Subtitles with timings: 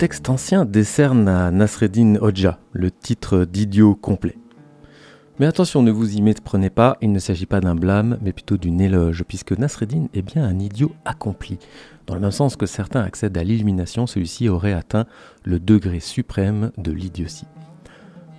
[0.00, 4.38] texte ancien décerne à Nasreddin Hodja le titre d'idiot complet.
[5.38, 8.56] Mais attention, ne vous y méprenez pas, il ne s'agit pas d'un blâme, mais plutôt
[8.56, 11.58] d'une éloge, puisque Nasreddin est bien un idiot accompli.
[12.06, 15.04] Dans le même sens que certains accèdent à l'illumination, celui-ci aurait atteint
[15.44, 17.44] le degré suprême de l'idiotie.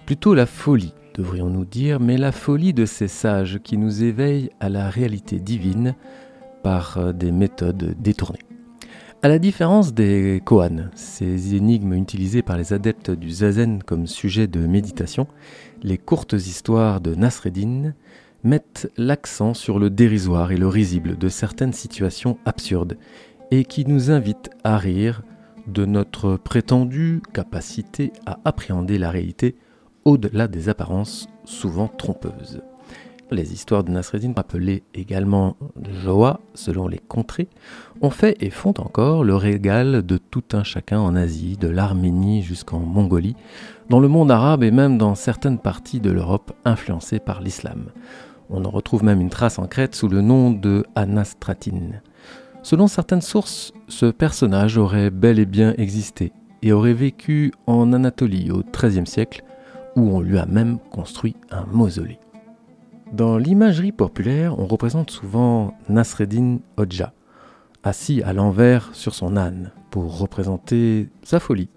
[0.08, 4.70] Plutôt la folie, devrions-nous dire, mais la folie de ces sages qui nous éveillent à
[4.70, 5.94] la réalité divine
[6.64, 8.51] par des méthodes détournées.
[9.24, 14.48] À la différence des koans, ces énigmes utilisées par les adeptes du zazen comme sujet
[14.48, 15.28] de méditation,
[15.84, 17.94] les courtes histoires de Nasreddin
[18.44, 22.98] mettent l'accent sur le dérisoire et le risible de certaines situations absurdes
[23.52, 25.22] et qui nous invitent à rire
[25.68, 29.56] de notre prétendue capacité à appréhender la réalité
[30.04, 32.64] au-delà des apparences souvent trompeuses.
[33.34, 35.56] Les histoires de Nasreddin, appelées également
[36.04, 37.48] Joa selon les contrées,
[38.02, 42.44] ont fait et font encore le régal de tout un chacun en Asie, de l'Arménie
[42.44, 43.38] jusqu'en Mongolie,
[43.90, 47.86] dans le monde arabe et même dans certaines parties de l'Europe influencées par l'islam.
[48.50, 52.02] On en retrouve même une trace en Crète sous le nom de Anastratine.
[52.64, 56.34] Selon certaines sources, ce personnage aurait bel et bien existé
[56.64, 59.46] et aurait vécu en Anatolie au XIIIe siècle,
[59.96, 62.20] où on lui a même construit un mausolée.
[63.12, 67.14] Dans l'imagerie populaire, on représente souvent Nasreddin Hodja,
[67.84, 71.70] assis à l'envers sur son âne, pour représenter sa folie.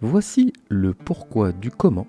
[0.00, 2.08] Voici le pourquoi du comment,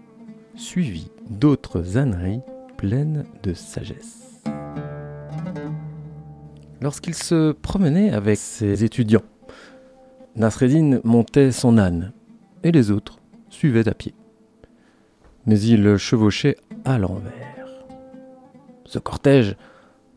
[0.55, 2.41] suivi d'autres âneries
[2.75, 4.41] pleines de sagesse.
[6.81, 9.21] Lorsqu'il se promenait avec ses étudiants,
[10.35, 12.13] Nasreddin montait son âne
[12.63, 14.15] et les autres suivaient à pied.
[15.45, 17.52] Mais il chevauchait à l'envers.
[18.93, 19.55] Ce cortège,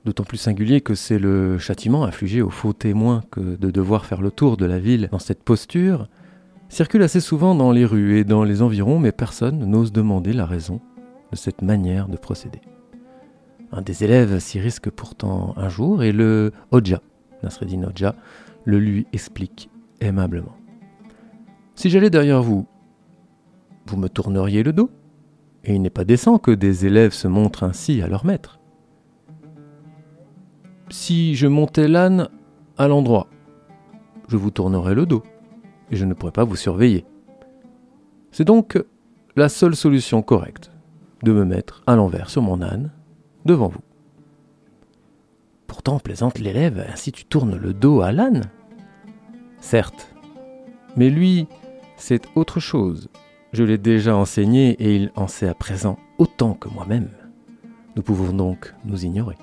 [0.04, 4.20] d'autant plus singulier que c'est le châtiment infligé aux faux témoins que de devoir faire
[4.20, 6.10] le tour de la ville dans cette posture,
[6.68, 10.44] circule assez souvent dans les rues et dans les environs, mais personne n'ose demander la
[10.44, 10.82] raison
[11.32, 12.60] de cette manière de procéder.
[13.72, 17.00] Un des élèves s'y risque pourtant un jour et le Hodja,
[17.42, 18.14] Nasreddin Hodja,
[18.66, 19.70] le lui explique
[20.02, 20.54] aimablement.
[21.76, 22.66] Si j'allais derrière vous,
[23.86, 24.90] vous me tourneriez le dos
[25.64, 28.60] Et il n'est pas décent que des élèves se montrent ainsi à leur maître
[30.88, 32.28] si je montais l'âne
[32.78, 33.28] à l'endroit,
[34.28, 35.22] je vous tournerais le dos
[35.90, 37.04] et je ne pourrais pas vous surveiller.
[38.30, 38.82] C'est donc
[39.36, 40.70] la seule solution correcte
[41.22, 42.90] de me mettre à l'envers sur mon âne
[43.44, 43.80] devant vous.
[45.66, 48.50] Pourtant, plaisante l'élève, ainsi tu tournes le dos à l'âne
[49.60, 50.14] Certes,
[50.96, 51.48] mais lui,
[51.96, 53.08] c'est autre chose.
[53.52, 57.10] Je l'ai déjà enseigné et il en sait à présent autant que moi-même.
[57.96, 59.36] Nous pouvons donc nous ignorer.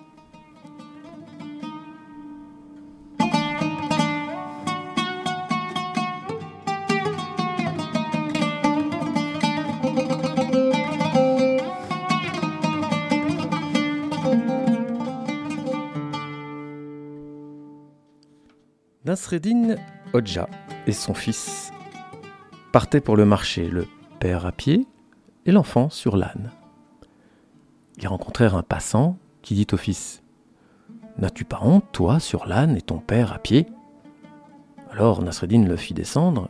[19.23, 19.77] Nasreddin
[20.11, 20.49] Hodja
[20.85, 21.71] et son fils
[22.73, 23.87] partaient pour le marché, le
[24.19, 24.85] père à pied
[25.45, 26.51] et l'enfant sur l'âne.
[27.99, 30.23] Ils rencontrèrent un passant qui dit au fils
[31.17, 33.67] N'as-tu pas honte, toi, sur l'âne et ton père à pied?
[34.91, 36.49] Alors Nasreddin le fit descendre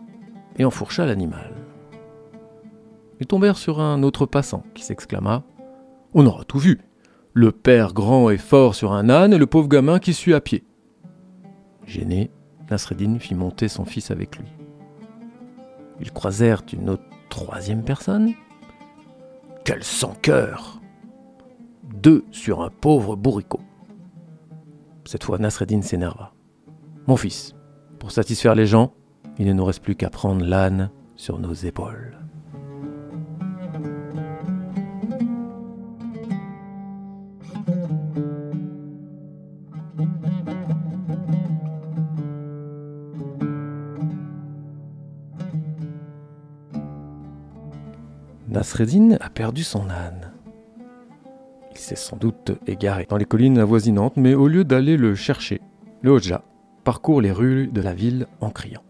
[0.58, 1.54] et enfourcha l'animal.
[3.20, 5.44] Ils tombèrent sur un autre passant qui s'exclama
[6.16, 6.82] On aura tout vu
[7.34, 10.42] le père grand et fort sur un âne et le pauvre gamin qui suit à
[10.42, 10.64] pied.
[11.86, 12.32] Gêné,
[12.70, 14.48] Nasreddin fit monter son fils avec lui.
[16.00, 18.34] Ils croisèrent une autre troisième personne.
[19.64, 20.82] Quel sans-cœur
[21.84, 23.62] Deux sur un pauvre bourricot.
[25.06, 26.34] Cette fois, Nasreddin s'énerva.
[27.08, 27.56] Mon fils,
[28.00, 28.94] pour satisfaire les gens,
[29.38, 32.23] il ne nous reste plus qu'à prendre l'âne sur nos épaules.
[48.64, 50.32] Nasreddin a perdu son âne.
[51.74, 55.60] Il s'est sans doute égaré dans les collines avoisinantes, mais au lieu d'aller le chercher,
[56.02, 56.46] le Hoja
[56.86, 58.84] parcourt les rues de la ville en criant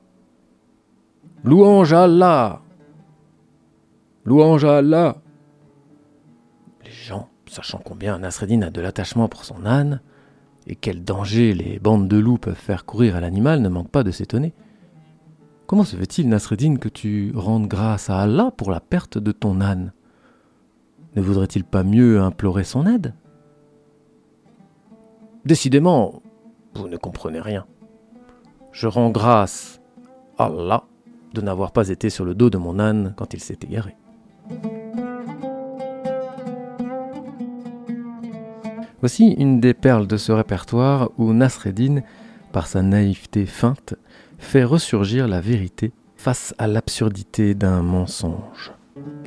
[1.43, 2.61] Louange à Allah
[4.25, 5.15] Louange à Allah
[6.85, 10.01] Les gens, sachant combien Nasreddin a de l'attachement pour son âne,
[10.67, 14.03] et quel danger les bandes de loups peuvent faire courir à l'animal, ne manquent pas
[14.03, 14.53] de s'étonner.
[15.65, 19.61] Comment se fait-il, Nasreddin, que tu rendes grâce à Allah pour la perte de ton
[19.61, 19.93] âne?
[21.15, 23.13] Ne voudrait-il pas mieux implorer son aide?
[25.45, 26.21] Décidément,
[26.75, 27.65] vous ne comprenez rien.
[28.71, 29.79] Je rends grâce
[30.37, 30.83] à Allah
[31.33, 33.95] de n'avoir pas été sur le dos de mon âne quand il s'est égaré.
[38.99, 42.01] Voici une des perles de ce répertoire où Nasreddin,
[42.51, 43.95] par sa naïveté feinte,
[44.43, 48.73] fait ressurgir la vérité face à l'absurdité d'un mensonge.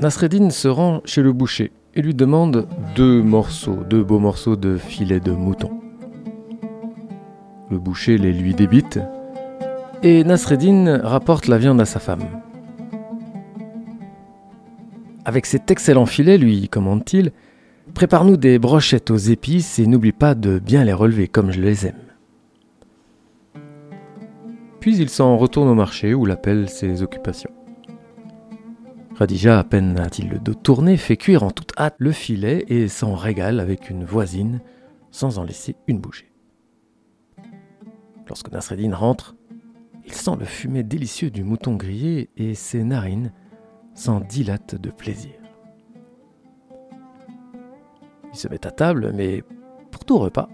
[0.01, 4.77] Nasreddin se rend chez le boucher et lui demande deux morceaux, deux beaux morceaux de
[4.77, 5.81] filet de mouton.
[7.71, 9.01] Le boucher les lui débite
[10.03, 12.25] et Nasreddin rapporte la viande à sa femme.
[15.25, 17.33] Avec cet excellent filet, lui commande-t-il,
[17.95, 21.87] prépare-nous des brochettes aux épices et n'oublie pas de bien les relever comme je les
[21.87, 22.06] aime.
[24.87, 27.51] Puis il s'en retourne au marché où l'appelle ses occupations.
[29.17, 32.87] Radija, à peine a-t-il le dos tourné, fait cuire en toute hâte le filet et
[32.87, 34.61] s'en régale avec une voisine
[35.11, 36.31] sans en laisser une bouchée.
[38.29, 39.35] Lorsque Nasreddin rentre,
[40.05, 43.33] il sent le fumet délicieux du mouton grillé et ses narines
[43.93, 45.35] s'en dilatent de plaisir.
[48.33, 49.43] Il se met à table, mais
[49.91, 50.49] pour tout repas,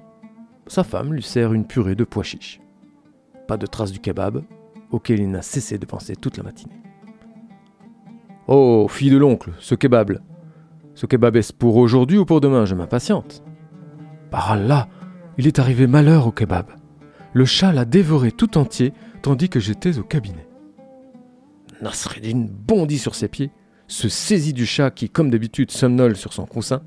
[0.68, 2.62] sa femme lui sert une purée de pois chiches.
[3.56, 4.42] De trace du kebab,
[4.90, 6.80] auquel il n'a cessé de penser toute la matinée.
[8.48, 10.20] Oh, fille de l'oncle, ce kebab.
[10.94, 13.42] Ce kebab est-ce pour aujourd'hui ou pour demain Je m'impatiente.
[14.30, 14.88] Par Allah,
[15.38, 16.66] il est arrivé malheur au kebab.
[17.32, 20.46] Le chat l'a dévoré tout entier tandis que j'étais au cabinet.
[21.80, 23.50] Nasreddin bondit sur ses pieds,
[23.86, 26.82] se saisit du chat qui, comme d'habitude, somnole sur son coussin,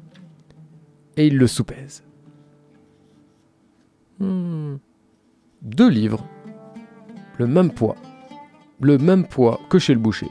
[1.18, 2.04] et il le soupèse.
[4.20, 4.76] Hmm.
[5.62, 6.26] Deux livres,
[7.38, 7.96] le même poids,
[8.80, 10.30] le même poids que chez le boucher.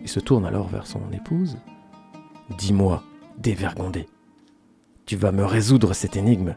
[0.00, 1.58] Il se tourne alors vers son épouse.
[2.56, 3.02] Dis-moi,
[3.36, 4.08] dévergondé,
[5.06, 6.56] tu vas me résoudre cette énigme.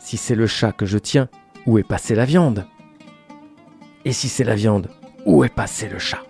[0.00, 1.28] Si c'est le chat que je tiens,
[1.66, 2.66] où est passée la viande?
[4.04, 4.90] Et si c'est la viande,
[5.24, 6.25] où est passé le chat?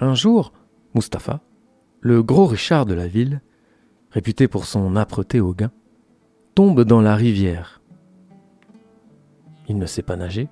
[0.00, 0.52] Un jour,
[0.94, 1.40] Mustapha,
[2.00, 3.40] le gros Richard de la ville,
[4.12, 5.72] réputé pour son âpreté au gain,
[6.54, 7.82] tombe dans la rivière.
[9.68, 10.48] Il ne sait pas nager.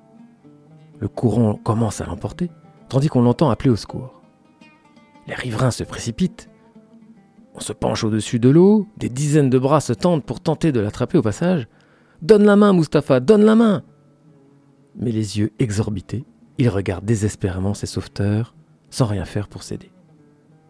[0.98, 2.50] Le courant commence à l'emporter,
[2.88, 4.20] tandis qu'on l'entend appeler au secours.
[5.28, 6.50] Les riverains se précipitent.
[7.54, 10.80] On se penche au-dessus de l'eau, des dizaines de bras se tendent pour tenter de
[10.80, 11.68] l'attraper au passage.
[12.20, 13.84] Donne la main, Mustapha, donne la main
[14.96, 16.24] Mais les yeux exorbités,
[16.58, 18.55] il regarde désespérément ses sauveteurs
[18.96, 19.90] sans rien faire pour s'aider.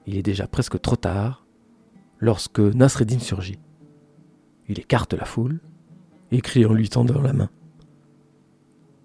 [0.05, 1.47] Il est déjà presque trop tard
[2.19, 3.61] lorsque Nasreddin surgit.
[4.67, 5.61] Il écarte la foule
[6.33, 7.51] et crie en lui tendant la main.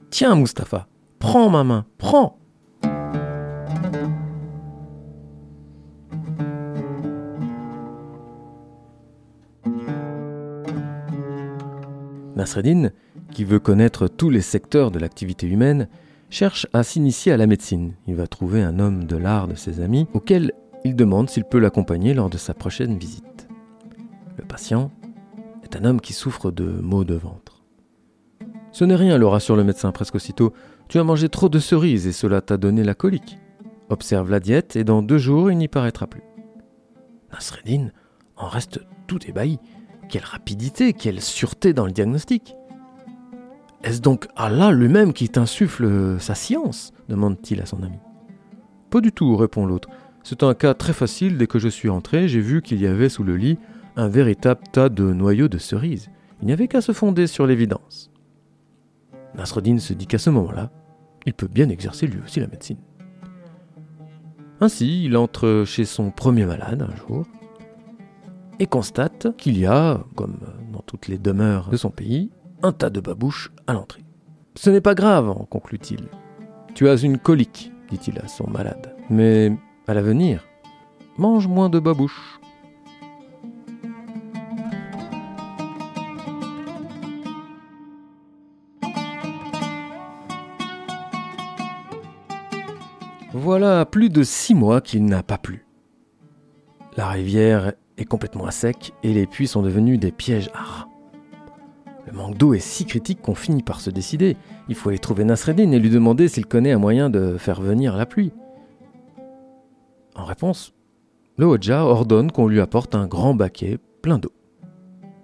[0.09, 0.87] Tiens, Mustapha,
[1.19, 2.39] prends ma main, prends
[12.35, 12.89] Nasreddin,
[13.29, 15.89] qui veut connaître tous les secteurs de l'activité humaine,
[16.31, 17.93] cherche à s'initier à la médecine.
[18.07, 21.59] Il va trouver un homme de l'art de ses amis auquel il demande s'il peut
[21.59, 23.47] l'accompagner lors de sa prochaine visite.
[24.37, 24.91] Le patient
[25.63, 27.63] est un homme qui souffre de maux de ventre.
[28.71, 30.53] Ce n'est rien, le rassure le médecin presque aussitôt.
[30.87, 33.37] Tu as mangé trop de cerises et cela t'a donné la colique.
[33.89, 36.23] Observe la diète et dans deux jours il n'y paraîtra plus.
[37.33, 37.89] Nasreddin
[38.37, 39.59] en reste tout ébahi.
[40.09, 42.55] Quelle rapidité, quelle sûreté dans le diagnostic.
[43.83, 47.97] Est-ce donc Allah lui-même qui t'insuffle sa science demande-t-il à son ami.
[48.89, 49.89] Pas du tout, répond l'autre.
[50.23, 51.37] C'est un cas très facile.
[51.37, 53.57] Dès que je suis entré, j'ai vu qu'il y avait sous le lit
[53.95, 56.09] un véritable tas de noyaux de cerises.
[56.41, 58.11] Il n'y avait qu'à se fonder sur l'évidence.
[59.35, 60.71] Nasreddin se dit qu'à ce moment-là,
[61.25, 62.77] il peut bien exercer lui aussi la médecine.
[64.59, 67.25] Ainsi, il entre chez son premier malade un jour
[68.59, 70.37] et constate qu'il y a, comme
[70.71, 72.29] dans toutes les demeures de son pays,
[72.63, 74.03] un tas de babouches à l'entrée.
[74.55, 76.09] Ce n'est pas grave, conclut-il.
[76.75, 78.95] Tu as une colique, dit-il à son malade.
[79.09, 79.51] Mais
[79.87, 80.45] à l'avenir,
[81.17, 82.39] mange moins de babouches.
[93.33, 95.65] Voilà plus de six mois qu'il n'a pas plu.
[96.97, 100.90] La rivière est complètement à sec et les puits sont devenus des pièges à rats.
[102.11, 104.35] Le manque d'eau est si critique qu'on finit par se décider.
[104.67, 107.95] Il faut aller trouver Nasreddin et lui demander s'il connaît un moyen de faire venir
[107.95, 108.33] la pluie.
[110.15, 110.73] En réponse,
[111.37, 114.33] le Hodja ordonne qu'on lui apporte un grand baquet plein d'eau.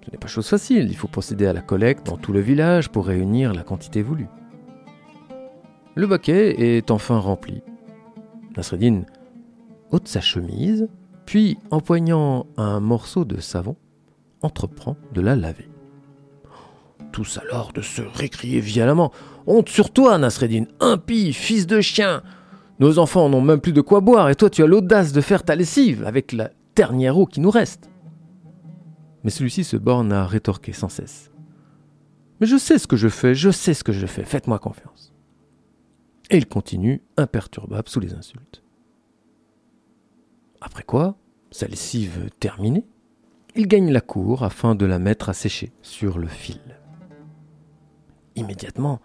[0.05, 2.89] Ce n'est pas chose facile, il faut procéder à la collecte dans tout le village
[2.89, 4.29] pour réunir la quantité voulue.
[5.95, 7.61] Le baquet est enfin rempli.
[8.55, 9.01] Nasreddin
[9.91, 10.87] ôte sa chemise,
[11.25, 13.75] puis, empoignant un morceau de savon,
[14.41, 15.69] entreprend de la laver.
[17.17, 19.11] Tous alors de se récrier violemment.
[19.47, 22.21] Honte sur toi, Nasreddin, impie, fils de chien
[22.79, 25.41] Nos enfants n'ont même plus de quoi boire, et toi tu as l'audace de faire
[25.41, 27.89] ta lessive avec la dernière eau qui nous reste.
[29.23, 31.31] Mais celui-ci se borne à rétorquer sans cesse.
[32.39, 35.11] Mais je sais ce que je fais, je sais ce que je fais, faites-moi confiance.
[36.29, 38.61] Et il continue, imperturbable sous les insultes.
[40.61, 41.17] Après quoi,
[41.49, 42.85] sa lessive terminée,
[43.55, 46.76] il gagne la cour afin de la mettre à sécher sur le fil.
[48.37, 49.01] Immédiatement,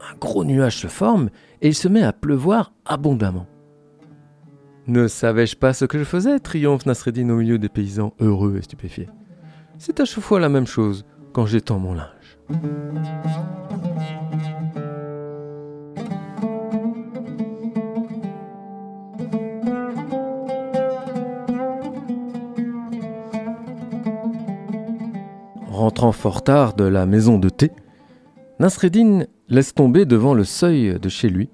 [0.00, 1.28] un gros nuage se forme
[1.60, 3.48] et il se met à pleuvoir abondamment.
[4.86, 6.38] Ne savais-je pas ce que je faisais?
[6.38, 9.08] triomphe Nasreddin au milieu des paysans heureux et stupéfiés.
[9.78, 12.38] C'est à chaque fois la même chose quand j'étends mon linge.
[25.66, 27.72] Rentrant fort tard de la maison de thé,
[28.60, 31.50] Nasreddin laisse tomber devant le seuil de chez lui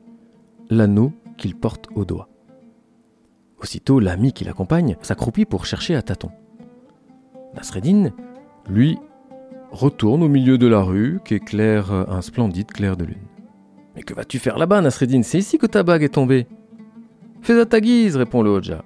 [0.68, 2.28] l'anneau qu'il porte au doigt.
[3.58, 6.30] Aussitôt, l'ami qui l'accompagne s'accroupit pour chercher à tâtons.
[7.54, 8.10] Nasreddin,
[8.68, 8.98] lui,
[9.70, 13.26] retourne au milieu de la rue qu'éclaire un splendide clair de lune.
[13.96, 15.22] Mais que vas-tu faire là-bas, Nasreddin?
[15.22, 16.46] C'est ici que ta bague est tombée.
[17.40, 18.84] Fais à ta guise, répond le Hodja.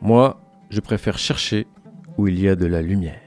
[0.00, 0.40] Moi,
[0.70, 1.66] je préfère chercher
[2.16, 3.20] où il y a de la lumière.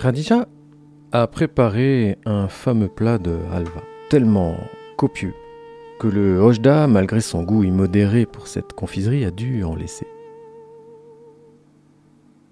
[0.00, 0.46] Khadija
[1.12, 4.56] a préparé un fameux plat de halva, tellement
[4.96, 5.34] copieux
[5.98, 10.06] que le Hojda, malgré son goût immodéré pour cette confiserie, a dû en laisser.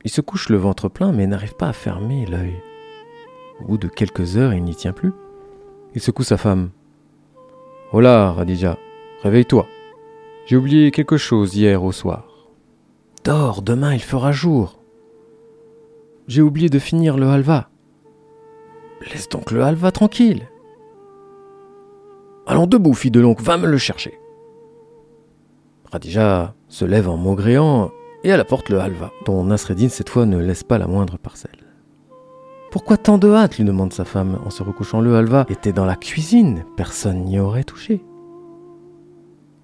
[0.05, 2.55] Il se couche le ventre plein mais n'arrive pas à fermer l'œil.
[3.61, 5.13] Au bout de quelques heures, il n'y tient plus.
[5.95, 6.71] Il secoue sa femme.
[7.93, 8.79] Hola, Radija,
[9.23, 9.67] réveille-toi.
[10.47, 12.27] J'ai oublié quelque chose hier au soir.
[13.25, 14.79] Dors, demain il fera jour.
[16.26, 17.69] J'ai oublié de finir le halva.
[19.12, 20.49] Laisse donc le halva tranquille.
[22.47, 24.19] Allons debout, fille de l'oncle, va me le chercher.
[25.93, 27.90] Radija se lève en maugréant
[28.23, 31.19] et à la porte le halva, dont Nasreddin cette fois ne laisse pas la moindre
[31.19, 31.64] parcelle.
[32.71, 35.00] Pourquoi tant de hâte lui demande sa femme en se recouchant.
[35.00, 38.02] Le halva était dans la cuisine, personne n'y aurait touché.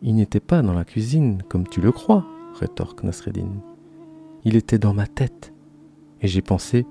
[0.02, 2.24] Il n'était pas dans la cuisine comme tu le crois,
[2.54, 3.50] rétorque Nasreddin.
[4.44, 5.52] Il était dans ma tête
[6.20, 6.86] et j'ai pensé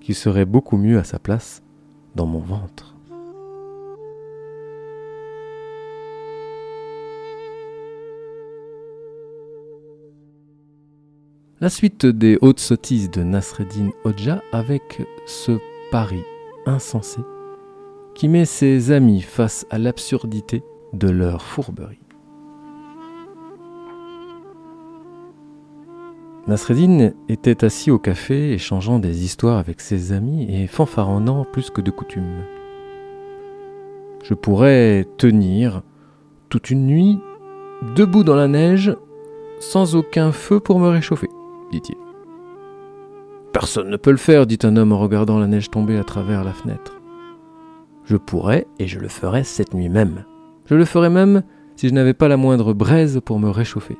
[0.00, 1.62] qu'il serait beaucoup mieux à sa place
[2.14, 2.94] dans mon ventre.
[11.60, 15.58] La suite des hautes sottises de Nasreddin Hodja avec ce
[15.90, 16.22] pari
[16.66, 17.20] insensé
[18.14, 20.62] qui met ses amis face à l'absurdité
[20.92, 22.03] de leur fourberie.
[26.46, 31.80] Nasreddin était assis au café échangeant des histoires avec ses amis et fanfaronnant plus que
[31.80, 32.44] de coutume.
[34.22, 35.82] Je pourrais tenir
[36.50, 37.18] toute une nuit
[37.96, 38.94] debout dans la neige
[39.58, 41.30] sans aucun feu pour me réchauffer,
[41.72, 41.96] dit-il.
[43.54, 46.44] Personne ne peut le faire, dit un homme en regardant la neige tomber à travers
[46.44, 47.00] la fenêtre.
[48.04, 50.24] Je pourrais et je le ferais cette nuit même.
[50.66, 51.42] Je le ferais même
[51.76, 53.96] si je n'avais pas la moindre braise pour me réchauffer.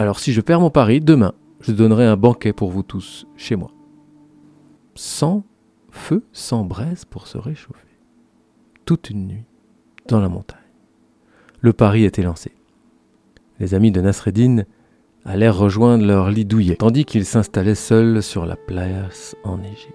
[0.00, 3.54] Alors si je perds mon pari, demain, je donnerai un banquet pour vous tous chez
[3.54, 3.70] moi.
[4.94, 5.44] Sans
[5.90, 7.98] feu, sans braise pour se réchauffer.
[8.86, 9.44] Toute une nuit,
[10.08, 10.56] dans la montagne.
[11.60, 12.52] Le pari était lancé.
[13.58, 14.64] Les amis de Nasreddin
[15.26, 19.94] allèrent rejoindre leur lit douillet, tandis qu'il s'installait seul sur la place enneigée.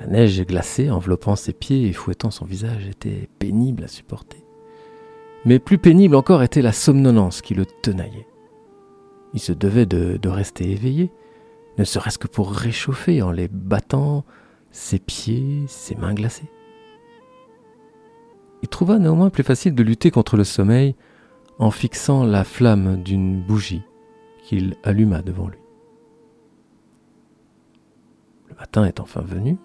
[0.00, 4.44] La neige glacée enveloppant ses pieds et fouettant son visage était pénible à supporter.
[5.44, 8.26] Mais plus pénible encore était la somnolence qui le tenaillait.
[9.32, 11.10] Il se devait de, rester éveillé,
[11.78, 14.24] ne serait-ce que pour réchauffer en les battant
[14.70, 16.50] ses pieds, ses mains glacées.
[18.62, 20.94] Il trouva néanmoins plus facile de lutter contre le sommeil
[21.58, 23.82] en fixant la flamme d'une bougie
[24.42, 25.58] qu'il alluma devant lui.
[28.48, 29.56] Le matin est enfin venu.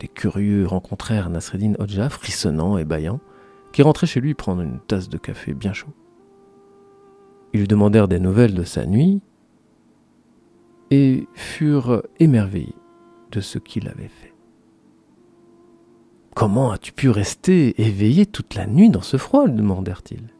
[0.00, 3.20] Des curieux rencontrèrent Nasreddin Hodja, frissonnant et bâillant
[3.72, 5.92] qui rentrait chez lui prendre une tasse de café bien chaud.
[7.52, 9.20] Ils lui demandèrent des nouvelles de sa nuit
[10.90, 12.76] et furent émerveillés
[13.30, 14.32] de ce qu'il avait fait.
[16.34, 20.32] Comment as-tu pu rester éveillé toute la nuit dans ce froid demandèrent-ils.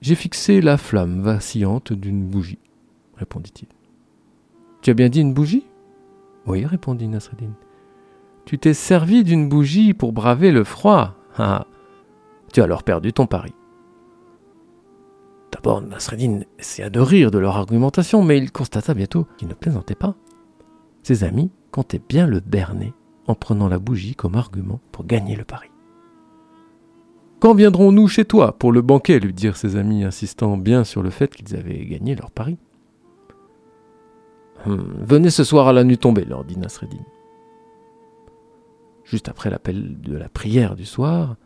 [0.00, 2.58] J'ai fixé la flamme vacillante d'une bougie,
[3.16, 3.68] répondit-il.
[4.82, 5.66] Tu as bien dit une bougie?
[6.46, 7.52] Oui, répondit Nasreddin.
[8.46, 11.14] Tu t'es servi d'une bougie pour braver le froid.
[11.36, 11.66] Ah,
[12.52, 13.52] tu as alors perdu ton pari.
[15.50, 19.96] D'abord, Nasreddin essaya de rire de leur argumentation, mais il constata bientôt qu'ils ne plaisantaient
[19.96, 20.14] pas.
[21.02, 22.94] Ses amis comptaient bien le berner
[23.26, 25.68] en prenant la bougie comme argument pour gagner le pari.
[27.40, 29.18] Quand viendrons-nous chez toi pour le banquet?
[29.18, 32.58] lui dirent ses amis, insistant bien sur le fait qu'ils avaient gagné leur pari.
[34.66, 37.04] Hum, venez ce soir à la nuit tombée, leur dit Nasreddin.
[39.06, 41.36] Juste après l'appel de la prière du soir,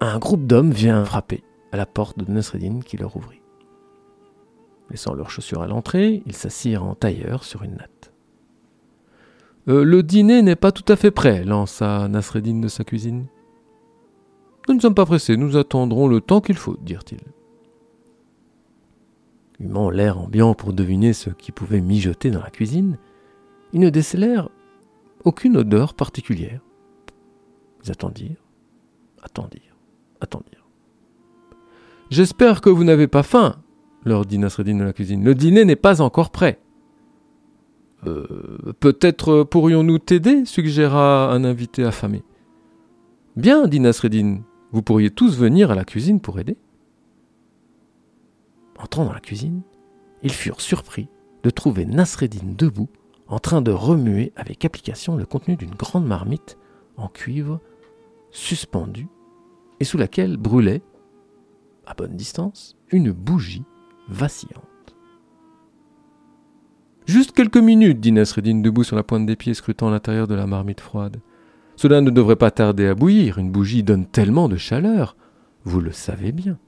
[0.00, 3.42] un groupe d'hommes vient frapper à la porte de Nasreddin qui leur ouvrit.
[4.90, 8.12] Laissant leurs chaussures à l'entrée, ils s'assirent en tailleur sur une natte.
[9.68, 13.26] Euh, le dîner n'est pas tout à fait prêt, lança Nasreddin de sa cuisine.
[14.68, 17.18] Nous ne sommes pas pressés, nous attendrons le temps qu'il faut, dirent-ils.
[19.58, 22.96] Humant l'air ambiant pour deviner ce qui pouvait mijoter dans la cuisine,
[23.72, 24.50] ils ne décelèrent
[25.24, 26.60] aucune odeur particulière.
[27.86, 28.42] Ils attendirent,
[29.22, 29.76] attendirent,
[30.20, 30.66] attendirent.
[32.10, 33.62] J'espère que vous n'avez pas faim,
[34.04, 35.22] leur dit Nasreddin de la cuisine.
[35.22, 36.58] Le dîner n'est pas encore prêt.
[38.06, 42.24] Euh, peut-être pourrions-nous t'aider suggéra un invité affamé.
[43.36, 44.40] Bien, dit Nasreddin,
[44.72, 46.56] vous pourriez tous venir à la cuisine pour aider.
[48.78, 49.62] Entrant dans la cuisine,
[50.22, 51.08] ils furent surpris
[51.44, 52.88] de trouver Nasreddin debout,
[53.28, 56.58] en train de remuer avec application le contenu d'une grande marmite
[56.96, 57.60] en cuivre
[58.36, 59.08] suspendue
[59.80, 60.82] et sous laquelle brûlait,
[61.86, 63.64] à bonne distance, une bougie
[64.08, 64.62] vacillante.
[67.06, 70.46] Juste quelques minutes, dit Nasreddin debout sur la pointe des pieds, scrutant l'intérieur de la
[70.46, 71.20] marmite froide.
[71.76, 75.16] Cela ne devrait pas tarder à bouillir, une bougie donne tellement de chaleur,
[75.64, 76.58] vous le savez bien.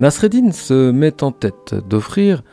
[0.00, 2.44] Nasreddin se met en tête d'offrir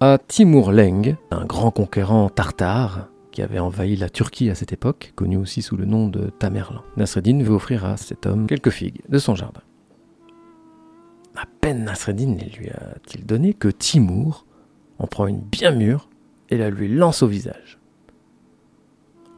[0.00, 5.12] à Timur Leng, un grand conquérant tartare qui avait envahi la Turquie à cette époque,
[5.14, 6.82] connu aussi sous le nom de Tamerlan.
[6.96, 9.60] Nasreddin veut offrir à cet homme quelques figues de son jardin.
[11.36, 14.44] À peine Nasreddin les lui a-t-il donné que Timur
[14.98, 16.08] en prend une bien mûre
[16.48, 17.78] et la lui lance au visage.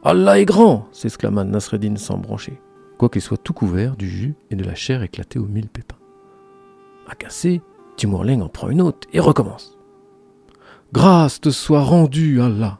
[0.03, 2.59] Allah est grand s'exclama Nasreddin sans broncher,
[2.97, 5.97] quoiqu'il soit tout couvert du jus et de la chair éclatée aux mille pépins.
[7.07, 7.61] Agacé,
[7.97, 9.77] Timurling en prend une autre et recommence.
[10.91, 12.79] Grâce te soit rendue, Allah.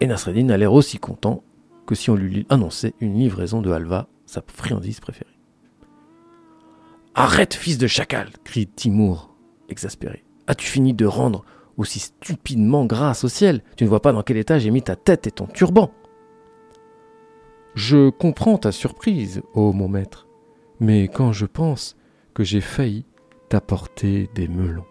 [0.00, 1.44] Et Nasreddin a l'air aussi content
[1.86, 5.38] que si on lui annonçait une livraison de halva, sa friandise préférée.
[7.14, 9.34] Arrête, fils de chacal crie Timur,
[9.68, 10.24] exaspéré.
[10.46, 11.44] As-tu fini de rendre
[11.76, 13.62] aussi stupidement grâce au ciel?
[13.76, 15.92] Tu ne vois pas dans quel état j'ai mis ta tête et ton turban
[17.74, 20.26] Je comprends ta surprise, ô mon maître,
[20.80, 21.96] mais quand je pense
[22.34, 23.04] que j'ai failli
[23.48, 24.84] t'apporter des melons.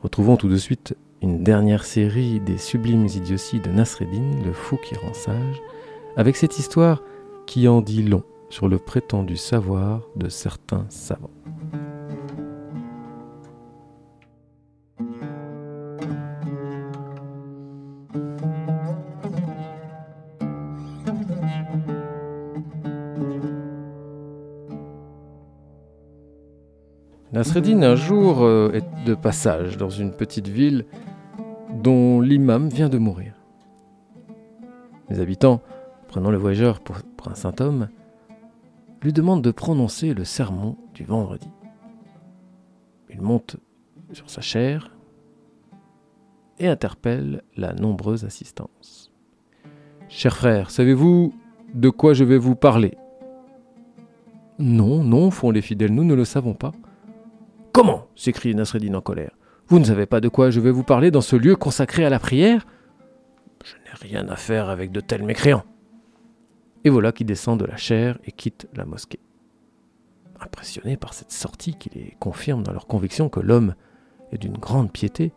[0.00, 4.94] Retrouvons tout de suite une dernière série des sublimes idioties de Nasreddin, le fou qui
[4.94, 5.60] rend sage,
[6.16, 7.02] avec cette histoire
[7.46, 11.30] qui en dit long sur le prétendu savoir de certains savants.
[27.40, 30.84] Nasreddin un jour euh, est de passage dans une petite ville
[31.72, 33.32] dont l'imam vient de mourir.
[35.08, 35.62] Les habitants,
[36.06, 37.88] prenant le voyageur pour, un saint homme,
[39.00, 41.48] lui demandent de prononcer le sermon du vendredi.
[43.08, 43.56] Il monte
[44.12, 44.94] sur sa chair
[46.58, 49.14] et interpelle la nombreuse assistance.
[50.10, 51.32] Cher frère, savez-vous
[51.72, 52.98] de quoi je vais vous parler
[54.58, 56.72] Non, non, font les fidèles, nous ne le savons pas.
[57.72, 59.36] Comment s'écrie Nasreddin en colère.
[59.68, 62.10] Vous ne savez pas de quoi je vais vous parler dans ce lieu consacré à
[62.10, 62.66] la prière?
[63.64, 65.64] Je n'ai rien à faire avec de tels mécréants.
[66.84, 69.20] Et voilà qui descend de la chair et quitte la mosquée.
[70.40, 73.74] Impressionnés par cette sortie qui les confirme dans leur conviction que l'homme
[74.32, 75.32] est d'une grande piété,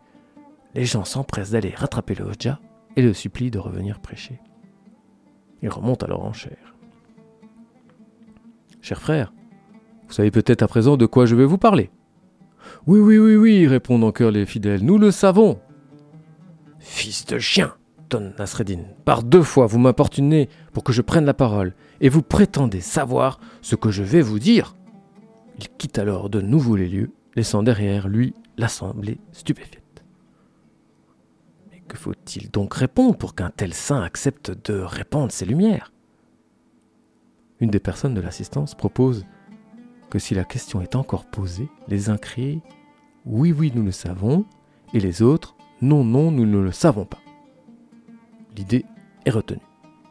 [0.74, 2.58] les gens s'empressent d'aller rattraper le Hodja
[2.96, 4.40] et le supplient de revenir prêcher.
[5.62, 6.74] Il remonte alors en chair.
[8.80, 9.32] Cher frère,
[10.08, 11.90] vous savez peut-être à présent de quoi je vais vous parler.
[12.86, 15.58] Oui, oui, oui, oui, répondent en chœur les fidèles, nous le savons.
[16.78, 17.72] Fils de chien,
[18.10, 18.82] tonne Nasreddin.
[19.06, 23.40] Par deux fois, vous m'importunez pour que je prenne la parole, et vous prétendez savoir
[23.62, 24.76] ce que je vais vous dire.
[25.58, 30.04] Il quitte alors de nouveau les lieux, laissant derrière lui l'assemblée stupéfaite.
[31.72, 35.90] Mais que faut-il donc répondre pour qu'un tel saint accepte de répandre ses lumières?
[37.60, 39.24] Une des personnes de l'assistance propose
[40.18, 42.62] si la question est encore posée, les uns crient
[43.24, 44.44] Oui, oui, nous le savons,
[44.92, 47.18] et les autres Non, non, nous ne le savons pas.
[48.56, 48.84] L'idée
[49.24, 49.60] est retenue.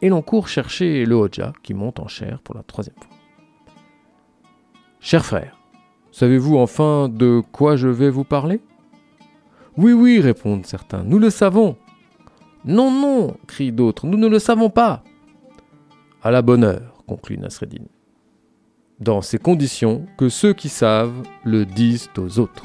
[0.02, 3.16] Et l'on court chercher le Hoja qui monte en chair pour la troisième fois.
[5.00, 5.58] Cher frère,
[6.12, 8.60] savez-vous enfin de quoi je vais vous parler?
[9.76, 11.76] Oui, oui, répondent certains, nous le savons.
[12.64, 15.02] Non, non, crient d'autres, nous ne le savons pas.
[16.22, 17.84] À la bonne heure, conclut Nasreddin.
[19.00, 22.64] Dans ces conditions que ceux qui savent le disent aux autres.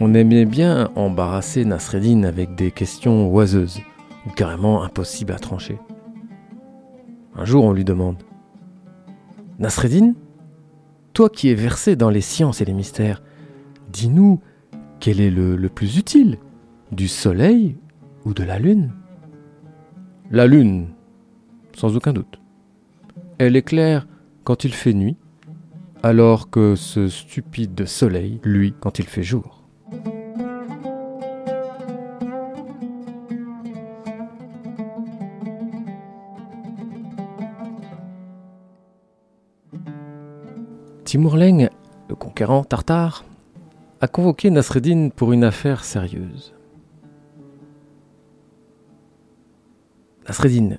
[0.00, 3.80] On aimait bien embarrasser Nasreddin avec des questions oiseuses,
[4.26, 5.78] ou carrément impossibles à trancher.
[7.34, 8.22] Un jour, on lui demande
[9.58, 10.14] Nasreddin,
[11.12, 13.22] toi qui es versé dans les sciences et les mystères,
[13.92, 14.40] dis-nous
[14.98, 16.38] quel est le, le plus utile,
[16.90, 17.76] du soleil
[18.24, 18.92] ou de la lune?
[20.32, 20.88] La lune,
[21.72, 22.40] sans aucun doute.
[23.38, 24.08] Elle éclaire
[24.42, 25.16] quand il fait nuit,
[26.02, 29.62] alors que ce stupide soleil, lui, quand il fait jour.
[41.04, 41.68] Timurleng,
[42.08, 43.24] le conquérant tartare,
[44.00, 46.55] a convoqué Nasreddin pour une affaire sérieuse.
[50.26, 50.78] Nasreddin,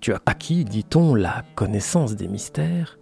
[0.00, 2.98] tu as acquis, dit-on, la connaissance des mystères.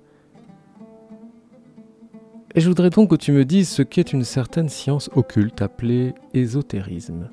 [2.55, 6.14] Et je voudrais donc que tu me dises ce qu'est une certaine science occulte appelée
[6.35, 7.31] ésotérisme.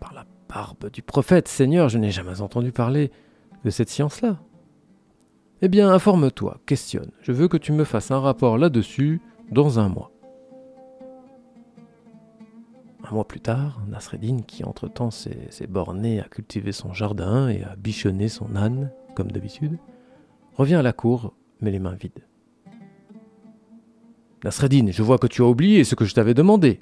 [0.00, 3.10] Par la barbe du prophète, Seigneur, je n'ai jamais entendu parler
[3.64, 4.38] de cette science-là.
[5.62, 7.12] Eh bien, informe-toi, questionne.
[7.22, 10.11] Je veux que tu me fasses un rapport là-dessus dans un mois.
[13.12, 18.28] Mois plus tard, Nasreddin, qui entre-temps s'est borné à cultiver son jardin et à bichonner
[18.28, 19.78] son âne, comme d'habitude,
[20.54, 22.24] revient à la cour, mais les mains vides.
[24.44, 26.80] Nasreddin, je vois que tu as oublié ce que je t'avais demandé.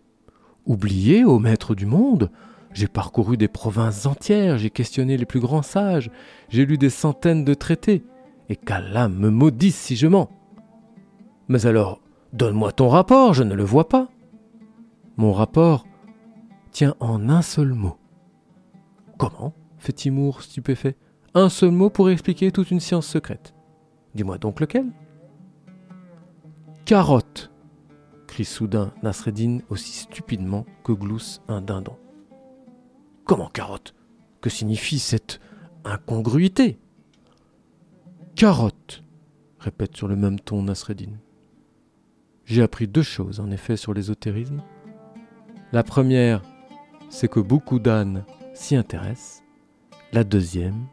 [0.66, 2.30] Oublié, ô maître du monde?
[2.72, 6.10] J'ai parcouru des provinces entières, j'ai questionné les plus grands sages,
[6.48, 8.04] j'ai lu des centaines de traités
[8.48, 10.30] et qu'Allah me maudisse si je mens.
[11.48, 12.00] Mais alors,
[12.32, 14.08] donne-moi ton rapport, je ne le vois pas.
[15.16, 15.84] Mon rapport
[16.72, 17.96] tient en un seul mot.
[19.18, 20.96] Comment fait Timour stupéfait?
[21.34, 23.54] Un seul mot pour expliquer toute une science secrète.
[24.14, 24.86] Dis-moi donc lequel?
[26.84, 27.50] Carotte
[28.30, 31.96] crie soudain Nasreddin aussi stupidement que glousse un dindon.
[33.24, 33.92] Comment carotte?
[34.40, 35.40] Que signifie cette
[35.84, 36.78] incongruité?
[38.36, 39.02] Carotte,
[39.58, 41.18] répète sur le même ton Nasreddin.
[42.44, 44.62] J'ai appris deux choses en effet sur l'ésotérisme.
[45.72, 46.42] La première,
[47.10, 49.42] c'est que beaucoup d'ânes s'y intéressent.
[50.12, 50.86] La deuxième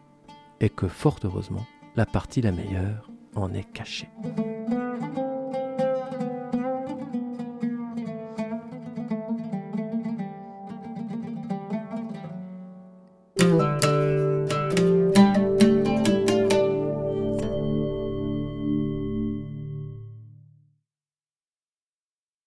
[0.59, 4.09] est que fort heureusement, la partie la meilleure en est cachée.